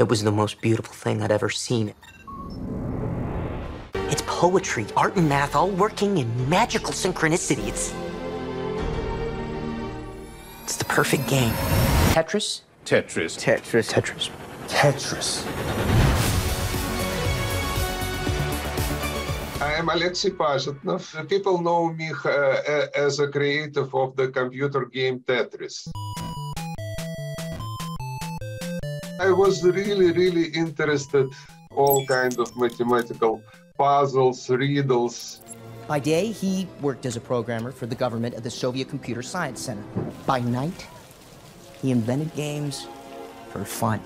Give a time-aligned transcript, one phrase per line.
[0.00, 1.92] It was the most beautiful thing I'd ever seen.
[4.08, 7.68] It's poetry, art, and math all working in magical synchronicity.
[7.68, 7.92] It's.
[10.64, 11.52] It's the perfect game.
[12.14, 12.62] Tetris?
[12.86, 13.36] Tetris.
[13.36, 13.92] Tetris.
[13.92, 14.30] Tetris.
[14.68, 15.44] Tetris.
[19.60, 21.28] I am Alexei Pajitnov.
[21.28, 25.90] People know me uh, as a creator of the computer game Tetris.
[29.20, 31.28] I was really, really interested
[31.76, 33.42] all kinds of mathematical
[33.76, 35.42] puzzles, riddles.
[35.86, 39.60] By day, he worked as a programmer for the government at the Soviet Computer Science
[39.60, 39.82] Center.
[40.24, 40.86] By night,
[41.82, 42.86] he invented games
[43.52, 44.00] for fun.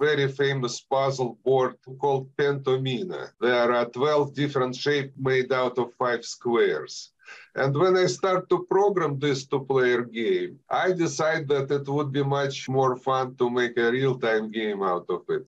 [0.00, 3.28] Very famous puzzle board called Pentomino.
[3.40, 7.12] There are 12 different shapes made out of five squares.
[7.54, 12.22] And when I start to program this two-player game, I decide that it would be
[12.22, 15.46] much more fun to make a real-time game out of it.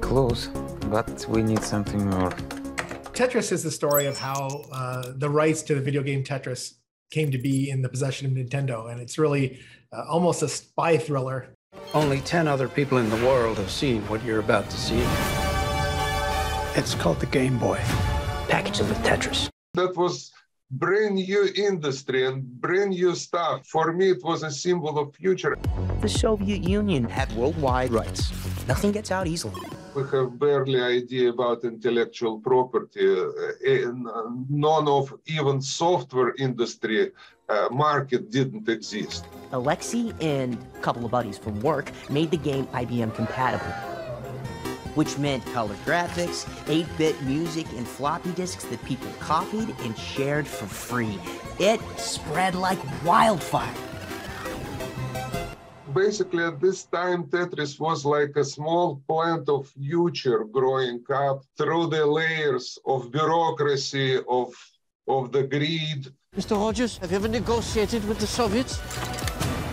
[0.00, 0.48] Close,
[0.90, 2.32] but we need something more.
[3.14, 6.74] Tetris is the story of how uh, the rights to the video game Tetris
[7.10, 9.60] came to be in the possession of Nintendo, and it's really
[9.92, 11.54] uh, almost a spy thriller
[11.92, 15.00] only 10 other people in the world have seen what you're about to see.
[16.76, 17.78] It's called the Game Boy.
[18.48, 19.48] Package it with Tetris.
[19.74, 20.32] That was
[20.72, 23.66] brand new industry and brand new stuff.
[23.66, 25.56] For me, it was a symbol of future.
[26.00, 28.32] The Soviet Union had worldwide rights.
[28.66, 29.60] Nothing gets out easily.
[29.94, 33.06] We have barely idea about intellectual property.
[33.16, 37.12] Uh, none of even software industry
[37.48, 39.24] uh, market didn't exist.
[39.52, 43.72] Alexei and a couple of buddies from work made the game IBM compatible,
[44.96, 50.66] which meant color graphics, 8-bit music, and floppy disks that people copied and shared for
[50.66, 51.20] free.
[51.60, 53.74] It spread like wildfire
[55.93, 61.87] Basically, at this time, Tetris was like a small plant of future growing up through
[61.87, 64.53] the layers of bureaucracy, of,
[65.07, 66.55] of the greed, Mr.
[66.55, 68.79] Rogers, have you ever negotiated with the Soviets?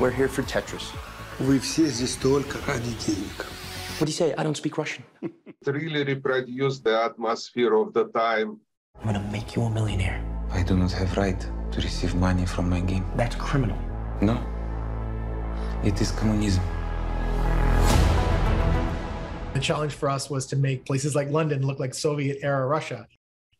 [0.00, 0.90] We're here for Tetris.
[1.38, 3.46] Вы все здесь только ради денег.
[3.98, 4.34] What do you say?
[4.34, 5.04] I don't speak Russian.
[5.20, 8.60] it really reproduced the atmosphere of the time.
[8.98, 10.24] I'm gonna make you a millionaire.
[10.50, 13.04] I do not have right to receive money from my game.
[13.14, 13.76] That's criminal.
[14.22, 14.40] No.
[15.83, 16.63] it is communism.
[19.53, 23.07] The challenge for us was to make places like London look like Soviet era Russia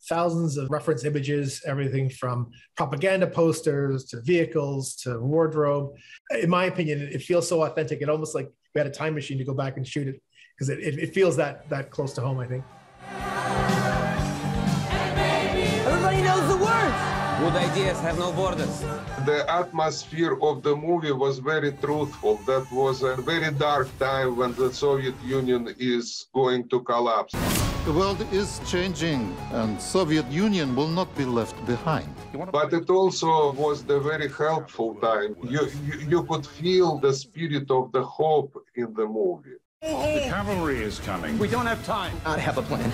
[0.08, 5.94] thousands of reference images, everything from propaganda posters to vehicles to wardrobe.
[6.42, 8.02] In my opinion, it feels so authentic.
[8.02, 10.22] It almost like we had a time machine to go back and shoot it
[10.56, 12.64] because it, it, it feels that that close to home, I think.
[17.40, 18.80] Good ideas have no borders.
[19.26, 22.38] The atmosphere of the movie was very truthful.
[22.46, 27.34] That was a very dark time when the Soviet Union is going to collapse.
[27.86, 32.08] The world is changing and Soviet Union will not be left behind.
[32.52, 35.36] But it also was the very helpful time.
[35.44, 39.58] You, you, you could feel the spirit of the hope in the movie.
[39.82, 41.38] The cavalry is coming.
[41.38, 42.16] We don't have time.
[42.26, 42.90] I have a plan.